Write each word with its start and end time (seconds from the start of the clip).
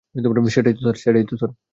সেটাই 0.99 1.25
তো, 1.25 1.35
স্যার। 1.37 1.51